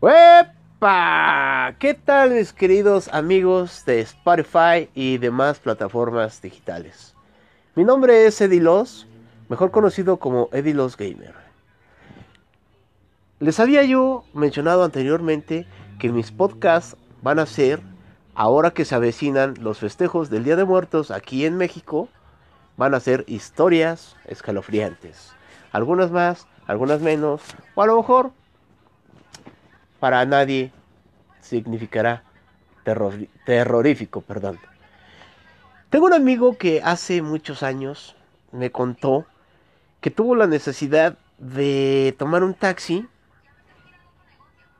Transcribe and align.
¡Epa! 0.00 1.74
¿Qué 1.80 1.92
tal 1.92 2.30
mis 2.30 2.52
queridos 2.52 3.08
amigos 3.12 3.84
de 3.84 3.98
Spotify 4.02 4.88
y 4.94 5.18
demás 5.18 5.58
plataformas 5.58 6.40
digitales? 6.40 7.16
Mi 7.74 7.82
nombre 7.82 8.24
es 8.24 8.40
Eddie 8.40 8.60
Loss, 8.60 9.08
mejor 9.48 9.72
conocido 9.72 10.18
como 10.18 10.50
Eddie 10.52 10.74
Loss 10.74 10.96
Gamer. 10.96 11.34
Les 13.40 13.58
había 13.58 13.82
yo 13.82 14.22
mencionado 14.34 14.84
anteriormente 14.84 15.66
que 15.98 16.10
mis 16.10 16.30
podcasts 16.30 16.96
van 17.20 17.40
a 17.40 17.46
ser, 17.46 17.80
ahora 18.36 18.70
que 18.70 18.84
se 18.84 18.94
avecinan 18.94 19.54
los 19.60 19.80
festejos 19.80 20.30
del 20.30 20.44
Día 20.44 20.54
de 20.54 20.64
Muertos 20.64 21.10
aquí 21.10 21.44
en 21.44 21.56
México, 21.56 22.08
van 22.76 22.94
a 22.94 23.00
ser 23.00 23.24
historias 23.26 24.14
escalofriantes. 24.26 25.32
Algunas 25.72 26.12
más, 26.12 26.46
algunas 26.68 27.00
menos, 27.00 27.42
o 27.74 27.82
a 27.82 27.86
lo 27.86 27.96
mejor 27.96 28.30
para 30.00 30.24
nadie 30.24 30.72
significará 31.40 32.22
terrorífico, 33.44 34.20
perdón. 34.20 34.58
Tengo 35.90 36.06
un 36.06 36.12
amigo 36.12 36.56
que 36.56 36.82
hace 36.82 37.22
muchos 37.22 37.62
años 37.62 38.16
me 38.52 38.70
contó 38.70 39.26
que 40.00 40.10
tuvo 40.10 40.34
la 40.34 40.46
necesidad 40.46 41.18
de 41.38 42.14
tomar 42.18 42.42
un 42.42 42.54
taxi 42.54 43.06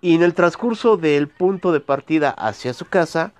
y 0.00 0.14
en 0.14 0.22
el 0.22 0.34
transcurso 0.34 0.96
del 0.96 1.28
punto 1.28 1.72
de 1.72 1.80
partida 1.80 2.30
hacia 2.30 2.72
su 2.72 2.86
casa 2.86 3.32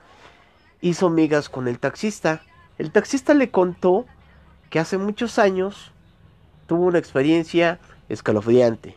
hizo 0.80 1.10
migas 1.10 1.48
con 1.48 1.68
el 1.68 1.78
taxista. 1.78 2.42
El 2.78 2.90
taxista 2.90 3.34
le 3.34 3.50
contó 3.50 4.06
que 4.70 4.78
hace 4.78 4.98
muchos 4.98 5.38
años 5.38 5.92
tuvo 6.66 6.86
una 6.86 6.98
experiencia 6.98 7.78
escalofriante. 8.08 8.96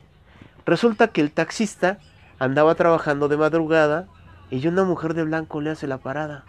Resulta 0.65 1.09
que 1.09 1.21
el 1.21 1.31
taxista 1.31 1.99
andaba 2.41 2.73
trabajando 2.73 3.27
de 3.27 3.37
madrugada 3.37 4.07
y 4.49 4.65
una 4.65 4.83
mujer 4.83 5.13
de 5.13 5.23
blanco 5.23 5.61
le 5.61 5.69
hace 5.69 5.85
la 5.85 5.99
parada. 5.99 6.43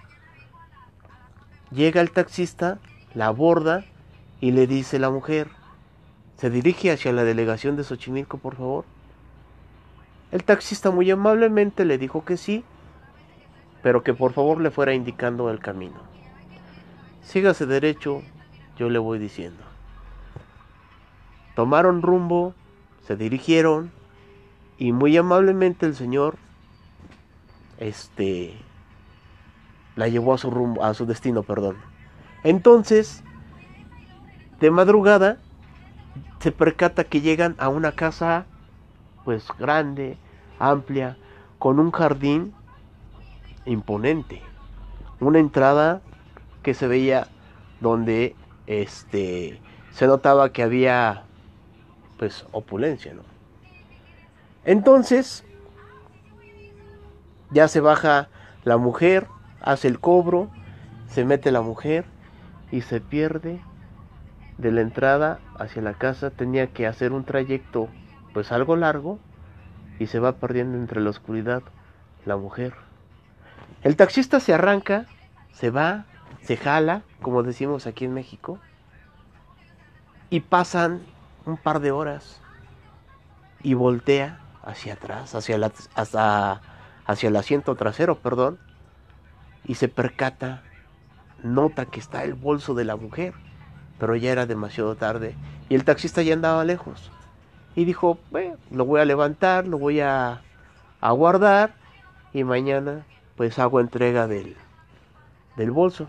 Llega 1.70 2.00
el 2.00 2.10
taxista, 2.10 2.78
la 3.12 3.26
aborda 3.26 3.84
y 4.40 4.52
le 4.52 4.66
dice 4.66 4.98
la 4.98 5.10
mujer, 5.10 5.48
¿se 6.38 6.48
dirige 6.48 6.92
hacia 6.92 7.12
la 7.12 7.24
delegación 7.24 7.76
de 7.76 7.84
Xochimilco, 7.84 8.38
por 8.38 8.56
favor? 8.56 8.86
El 10.30 10.44
taxista 10.44 10.90
muy 10.90 11.10
amablemente 11.10 11.84
le 11.84 11.98
dijo 11.98 12.24
que 12.24 12.38
sí, 12.38 12.64
pero 13.82 14.02
que 14.02 14.14
por 14.14 14.32
favor 14.32 14.62
le 14.62 14.70
fuera 14.70 14.94
indicando 14.94 15.50
el 15.50 15.58
camino. 15.58 16.00
Sígase 17.20 17.66
derecho, 17.66 18.22
yo 18.78 18.88
le 18.88 18.98
voy 18.98 19.18
diciendo. 19.18 19.62
Tomaron 21.54 22.00
rumbo, 22.00 22.54
se 23.06 23.14
dirigieron 23.14 23.92
y 24.78 24.92
muy 24.92 25.16
amablemente 25.16 25.86
el 25.86 25.94
Señor 25.94 26.36
este 27.78 28.54
la 29.96 30.08
llevó 30.08 30.34
a 30.34 30.38
su 30.38 30.50
rumbo, 30.50 30.84
a 30.84 30.94
su 30.94 31.06
destino, 31.06 31.42
perdón. 31.42 31.76
Entonces, 32.44 33.22
de 34.60 34.70
madrugada 34.70 35.38
se 36.40 36.52
percata 36.52 37.04
que 37.04 37.20
llegan 37.20 37.54
a 37.58 37.68
una 37.68 37.92
casa 37.92 38.46
pues 39.24 39.46
grande, 39.58 40.16
amplia, 40.58 41.16
con 41.58 41.78
un 41.78 41.92
jardín 41.92 42.54
imponente. 43.64 44.42
Una 45.20 45.38
entrada 45.38 46.00
que 46.62 46.74
se 46.74 46.88
veía 46.88 47.28
donde 47.80 48.34
este 48.66 49.60
se 49.92 50.06
notaba 50.06 50.52
que 50.52 50.62
había 50.62 51.24
pues 52.18 52.46
opulencia, 52.52 53.14
¿no? 53.14 53.31
Entonces, 54.64 55.44
ya 57.50 57.68
se 57.68 57.80
baja 57.80 58.28
la 58.64 58.77
mujer, 58.77 59.27
hace 59.60 59.88
el 59.88 59.98
cobro, 59.98 60.50
se 61.08 61.24
mete 61.24 61.50
la 61.50 61.62
mujer 61.62 62.05
y 62.70 62.83
se 62.83 63.00
pierde 63.00 63.61
de 64.58 64.73
la 64.73 64.80
entrada 64.80 65.40
hacia 65.58 65.83
la 65.83 65.95
casa. 65.95 66.30
Tenía 66.30 66.68
que 66.68 66.86
hacer 66.86 67.12
un 67.12 67.24
trayecto 67.24 67.89
pues 68.33 68.52
algo 68.52 68.77
largo 68.77 69.18
y 69.98 70.06
se 70.06 70.18
va 70.18 70.36
perdiendo 70.36 70.79
entre 70.79 71.00
la 71.00 71.11
oscuridad 71.11 71.62
la 72.24 72.36
mujer. 72.36 72.74
El 73.83 73.96
taxista 73.96 74.40
se 74.40 74.55
arranca, 74.55 75.06
se 75.52 75.70
va, 75.70 76.06
se 76.40 76.56
jala, 76.56 77.02
como 77.20 77.42
decimos 77.42 77.86
aquí 77.86 78.05
en 78.05 78.14
México, 78.14 78.58
y 80.30 80.40
pasan 80.40 81.02
un 81.44 81.56
par 81.56 81.80
de 81.80 81.90
horas 81.90 82.40
y 83.62 83.74
voltea 83.74 84.42
hacia 84.62 84.95
atrás, 84.95 85.34
hacia, 85.34 85.58
la, 85.58 85.73
hasta, 85.95 86.61
hacia 87.06 87.28
el 87.28 87.36
asiento 87.36 87.74
trasero, 87.74 88.18
perdón, 88.18 88.58
y 89.64 89.74
se 89.74 89.89
percata, 89.89 90.62
nota 91.42 91.86
que 91.86 92.00
está 92.00 92.24
el 92.24 92.34
bolso 92.34 92.74
de 92.74 92.84
la 92.84 92.96
mujer, 92.96 93.34
pero 93.98 94.17
ya 94.17 94.33
era 94.33 94.46
demasiado 94.46 94.96
tarde 94.96 95.36
y 95.68 95.74
el 95.74 95.84
taxista 95.84 96.23
ya 96.23 96.34
andaba 96.34 96.64
lejos. 96.64 97.11
Y 97.74 97.84
dijo, 97.84 98.18
lo 98.70 98.84
voy 98.84 99.00
a 99.00 99.05
levantar, 99.05 99.67
lo 99.67 99.78
voy 99.78 100.00
a, 100.00 100.42
a 101.00 101.12
guardar 101.12 101.74
y 102.33 102.44
mañana 102.44 103.06
pues 103.36 103.58
hago 103.58 103.80
entrega 103.80 104.27
del, 104.27 104.56
del 105.56 105.70
bolso. 105.70 106.06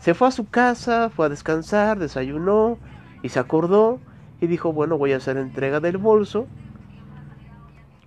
Se 0.00 0.14
fue 0.14 0.28
a 0.28 0.32
su 0.32 0.48
casa, 0.48 1.10
fue 1.10 1.26
a 1.26 1.28
descansar, 1.28 1.98
desayunó 1.98 2.78
y 3.22 3.28
se 3.28 3.38
acordó 3.38 4.00
y 4.40 4.48
dijo, 4.48 4.72
bueno, 4.72 4.98
voy 4.98 5.12
a 5.12 5.18
hacer 5.18 5.36
entrega 5.36 5.80
del 5.80 5.98
bolso 5.98 6.46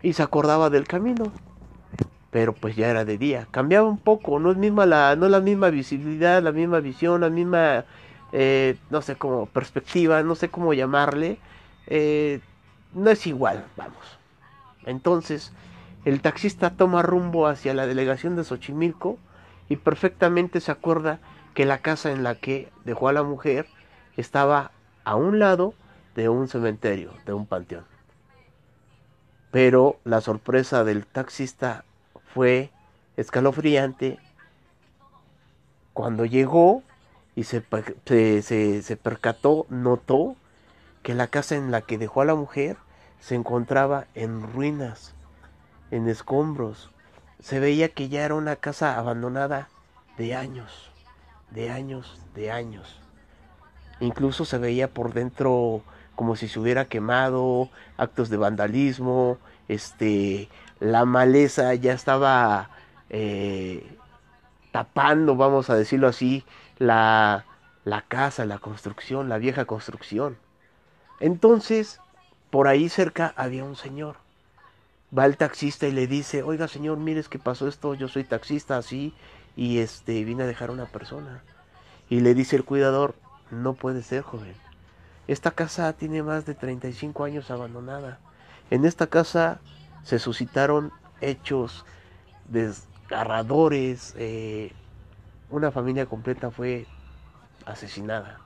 y 0.02 0.14
se 0.14 0.24
acordaba 0.24 0.70
del 0.70 0.88
camino. 0.88 1.32
Pero 2.32 2.54
pues 2.54 2.76
ya 2.76 2.90
era 2.90 3.06
de 3.06 3.18
día. 3.18 3.48
Cambiaba 3.52 3.88
un 3.88 3.98
poco, 3.98 4.40
no 4.40 4.52
es 4.52 4.58
misma 4.58 4.86
la, 4.86 5.16
no 5.16 5.30
la 5.30 5.40
misma 5.40 5.70
visibilidad, 5.70 6.42
la 6.42 6.52
misma 6.52 6.80
visión, 6.80 7.22
la 7.22 7.30
misma, 7.30 7.86
eh, 8.32 8.78
no 8.90 9.02
sé 9.02 9.16
cómo, 9.16 9.46
perspectiva, 9.46 10.22
no 10.24 10.36
sé 10.36 10.50
cómo 10.50 10.74
llamarle. 10.74 11.40
Eh, 11.88 12.42
no 12.94 13.10
es 13.10 13.26
igual, 13.28 13.66
vamos. 13.76 14.20
Entonces, 14.86 15.54
el 16.06 16.22
taxista 16.22 16.72
toma 16.72 17.02
rumbo 17.02 17.48
hacia 17.48 17.74
la 17.74 17.88
delegación 17.88 18.36
de 18.36 18.44
Xochimilco 18.44 19.18
y 19.70 19.78
perfectamente 19.78 20.62
se 20.62 20.72
acuerda 20.72 21.20
que 21.54 21.66
la 21.66 21.80
casa 21.80 22.12
en 22.12 22.24
la 22.24 22.36
que 22.36 22.70
dejó 22.86 23.10
a 23.10 23.14
la 23.14 23.24
mujer 23.24 23.68
estaba 24.16 24.72
a 25.04 25.16
un 25.16 25.40
lado 25.40 25.74
de 26.16 26.30
un 26.30 26.48
cementerio, 26.48 27.12
de 27.26 27.34
un 27.34 27.46
panteón. 27.46 27.97
Pero 29.52 29.98
la 30.04 30.22
sorpresa 30.22 30.84
del 30.84 31.06
taxista 31.06 31.84
fue 32.34 32.72
escalofriante 33.16 34.20
cuando 35.94 36.26
llegó 36.26 36.84
y 37.36 37.46
se, 37.46 37.64
se, 38.42 38.98
percató, 38.98 39.66
notó 39.70 40.36
que 41.02 41.16
la 41.16 41.28
casa 41.28 41.56
en 41.56 41.72
la 41.72 41.82
que 41.82 41.98
dejó 41.98 42.22
a 42.22 42.26
la 42.26 42.36
mujer 42.36 42.78
se 43.20 43.36
encontraba 43.36 44.06
en 44.14 44.42
ruinas, 44.42 45.14
en 45.92 46.08
escombros. 46.08 46.92
Se 47.40 47.60
veía 47.60 47.90
que 47.90 48.10
ya 48.10 48.26
era 48.26 48.36
una 48.36 48.58
casa 48.58 48.98
abandonada 48.98 49.70
de 50.18 50.36
años, 50.36 50.92
de 51.52 51.70
años, 51.70 52.20
de 52.36 52.52
años. 52.52 53.00
Incluso 54.00 54.46
se 54.46 54.58
veía 54.58 54.88
por 54.88 55.14
dentro 55.14 55.82
como 56.18 56.36
si 56.36 56.48
se 56.48 56.60
hubiera 56.60 56.86
quemado, 56.86 57.70
actos 57.96 58.30
de 58.30 58.38
vandalismo, 58.38 59.38
este, 59.68 60.50
la 60.80 61.06
maleza 61.06 61.76
ya 61.76 61.94
estaba 61.94 62.72
eh, 63.12 63.88
tapando, 64.72 65.36
vamos 65.36 65.70
a 65.70 65.76
decirlo 65.76 66.08
así, 66.08 66.44
la, 66.80 67.46
la 67.86 68.02
casa, 68.02 68.46
la 68.46 68.58
construcción, 68.58 69.30
la 69.30 69.38
vieja 69.38 69.66
construcción. 69.66 70.40
Entonces, 71.20 72.02
por 72.50 72.68
ahí 72.68 72.90
cerca 72.90 73.32
había 73.38 73.64
un 73.64 73.76
señor. 73.76 74.16
Va 75.16 75.28
el 75.28 75.38
taxista 75.38 75.88
y 75.88 75.92
le 75.92 76.08
dice, 76.08 76.42
oiga 76.42 76.68
señor, 76.68 76.98
mires 76.98 77.30
que 77.30 77.38
pasó 77.38 77.68
esto, 77.68 77.94
yo 77.94 78.08
soy 78.08 78.24
taxista 78.24 78.76
así 78.76 79.14
y 79.56 79.78
este 79.78 80.24
vine 80.24 80.44
a 80.44 80.48
dejar 80.48 80.70
a 80.70 80.74
una 80.74 80.88
persona. 80.88 81.44
Y 82.10 82.22
le 82.22 82.34
dice 82.34 82.56
el 82.56 82.66
cuidador, 82.66 83.14
no 83.52 83.76
puede 83.76 84.02
ser, 84.02 84.24
joven. 84.24 84.67
Esta 85.28 85.52
casa 85.52 85.92
tiene 85.92 86.24
más 86.24 86.46
de 86.46 86.56
35 86.56 87.26
años 87.26 87.52
abandonada. 87.52 88.20
En 88.70 88.86
esta 88.86 89.08
casa 89.08 89.60
se 90.04 90.20
suscitaron 90.20 90.94
hechos 91.20 91.86
desgarradores. 92.48 94.14
Eh, 94.18 94.72
una 95.50 95.72
familia 95.72 96.06
completa 96.06 96.50
fue 96.50 96.88
asesinada. 97.66 98.40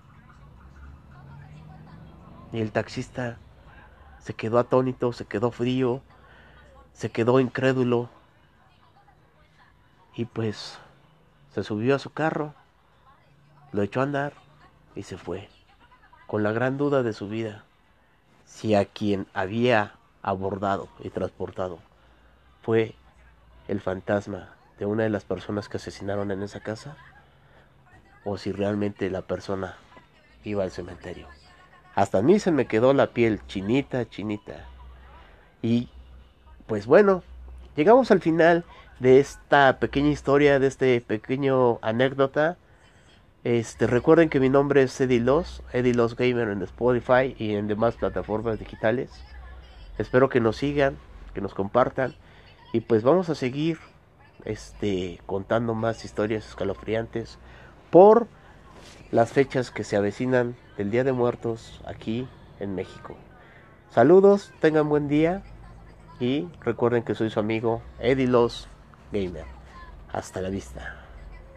Y 2.52 2.62
el 2.62 2.72
taxista 2.72 3.38
se 4.20 4.34
quedó 4.34 4.58
atónito, 4.58 5.14
se 5.14 5.26
quedó 5.26 5.52
frío, 5.52 6.02
se 6.94 7.12
quedó 7.12 7.40
incrédulo. 7.40 8.10
Y 10.16 10.26
pues 10.26 10.80
se 11.54 11.64
subió 11.64 11.96
a 11.96 12.00
su 12.00 12.10
carro, 12.10 12.56
lo 13.72 13.84
echó 13.84 14.00
a 14.00 14.04
andar 14.04 14.34
y 14.96 15.04
se 15.04 15.18
fue 15.18 15.48
con 16.32 16.44
la 16.44 16.54
gran 16.54 16.78
duda 16.78 17.04
de 17.04 17.12
su 17.12 17.28
vida, 17.28 17.66
si 18.46 18.74
a 18.74 18.86
quien 18.86 19.28
había 19.34 19.96
abordado 20.22 20.88
y 21.04 21.10
transportado 21.10 21.80
fue 22.62 22.96
el 23.68 23.82
fantasma 23.82 24.56
de 24.80 24.86
una 24.86 25.04
de 25.04 25.10
las 25.10 25.26
personas 25.26 25.68
que 25.68 25.76
asesinaron 25.76 26.32
en 26.32 26.42
esa 26.42 26.62
casa 26.62 26.96
o 28.24 28.38
si 28.38 28.54
realmente 28.54 29.10
la 29.10 29.24
persona 29.24 29.76
iba 30.46 30.64
al 30.64 30.72
cementerio. 30.72 31.28
Hasta 31.96 32.20
a 32.20 32.22
mí 32.22 32.40
se 32.40 32.54
me 32.54 32.66
quedó 32.66 32.94
la 32.94 33.08
piel 33.08 33.46
chinita, 33.48 34.10
chinita. 34.10 34.70
Y 35.62 35.90
pues 36.66 36.86
bueno, 36.86 37.24
llegamos 37.76 38.10
al 38.10 38.22
final 38.22 38.64
de 39.02 39.20
esta 39.20 39.80
pequeña 39.80 40.12
historia, 40.12 40.60
de 40.60 40.68
este 40.68 41.02
pequeño 41.02 41.80
anécdota. 41.82 42.56
Este, 43.44 43.88
recuerden 43.88 44.30
que 44.30 44.40
mi 44.40 44.50
nombre 44.50 44.84
es 44.84 45.02
Eddie 45.02 45.20
Loss, 45.20 45.64
Eddie 45.74 45.96
Loss 45.96 46.16
Gamer 46.16 46.50
en 46.50 46.62
Spotify 46.62 47.36
y 47.40 47.56
en 47.56 47.68
demás 47.68 47.96
plataformas 47.96 48.60
digitales. 48.60 49.10
Espero 49.98 50.30
que 50.30 50.40
nos 50.40 50.58
sigan, 50.58 50.98
que 51.34 51.42
nos 51.42 51.56
compartan 51.56 52.14
y 52.72 52.82
pues 52.82 53.02
vamos 53.02 53.30
a 53.30 53.36
seguir 53.36 53.80
este 54.46 55.20
contando 55.26 55.74
más 55.74 56.06
historias 56.06 56.48
escalofriantes 56.48 57.40
por 57.90 58.28
las 59.12 59.32
fechas 59.32 59.72
que 59.72 59.84
se 59.84 59.98
avecinan 59.98 60.56
del 60.78 60.92
Día 60.92 61.04
de 61.04 61.12
Muertos 61.12 61.82
aquí 61.86 62.28
en 62.60 62.76
México. 62.76 63.16
Saludos, 63.90 64.54
tengan 64.60 64.88
buen 64.88 65.08
día 65.08 65.42
y 66.20 66.48
recuerden 66.62 67.02
que 67.02 67.16
soy 67.16 67.32
su 67.32 67.40
amigo 67.40 67.82
Eddie 68.00 68.28
Loss 68.28 68.68
Gamer. 69.12 69.46
Hasta 70.14 70.42
la 70.42 70.50
vista. 70.50 71.01